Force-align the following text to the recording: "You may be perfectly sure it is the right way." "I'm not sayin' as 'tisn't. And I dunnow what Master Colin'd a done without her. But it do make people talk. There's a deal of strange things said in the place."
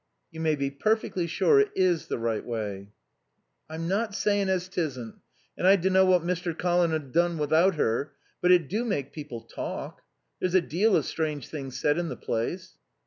"You 0.31 0.39
may 0.39 0.55
be 0.55 0.71
perfectly 0.71 1.27
sure 1.27 1.59
it 1.59 1.69
is 1.75 2.07
the 2.07 2.17
right 2.17 2.43
way." 2.43 2.87
"I'm 3.69 3.87
not 3.87 4.15
sayin' 4.15 4.49
as 4.49 4.67
'tisn't. 4.67 5.19
And 5.55 5.67
I 5.67 5.75
dunnow 5.77 6.07
what 6.07 6.23
Master 6.23 6.55
Colin'd 6.55 6.91
a 6.91 6.97
done 6.97 7.37
without 7.37 7.75
her. 7.75 8.13
But 8.41 8.51
it 8.51 8.67
do 8.67 8.83
make 8.83 9.13
people 9.13 9.41
talk. 9.41 10.01
There's 10.39 10.55
a 10.55 10.59
deal 10.59 10.95
of 10.95 11.05
strange 11.05 11.49
things 11.49 11.79
said 11.79 11.99
in 11.99 12.09
the 12.09 12.17
place." 12.17 12.77